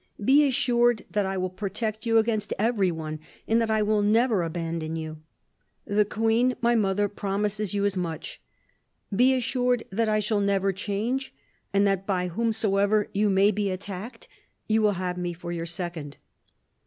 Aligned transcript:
Be 0.31 0.47
assured 0.47 1.05
that 1.11 1.27
I 1.27 1.37
will 1.37 1.51
protect 1.51 2.07
you 2.07 2.17
against 2.17 2.55
every 2.57 2.89
one, 2.89 3.19
and 3.47 3.61
that 3.61 3.69
I 3.69 3.83
will 3.83 4.01
never 4.01 4.41
abandon 4.41 4.95
you. 4.95 5.21
The 5.85 6.05
Queen, 6.05 6.55
my 6.59 6.73
mother, 6.73 7.07
promises 7.07 7.75
you 7.75 7.85
as 7.85 7.95
much.... 7.95 8.41
Be 9.15 9.35
assured 9.35 9.83
that 9.91 10.09
I 10.09 10.19
shall 10.19 10.41
never 10.41 10.73
change, 10.73 11.35
and 11.71 11.85
that, 11.85 12.07
by 12.07 12.29
whomsoever 12.29 13.09
you 13.13 13.29
may 13.29 13.51
be 13.51 13.69
attacked, 13.69 14.27
you 14.67 14.81
will 14.81 14.93
have 14.93 15.19
me 15.19 15.33
for 15.33 15.51
your 15.51 15.67
second." 15.67 16.17